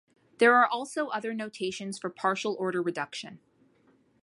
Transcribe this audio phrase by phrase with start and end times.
[0.39, 3.37] There are also other notations for partial order reduction.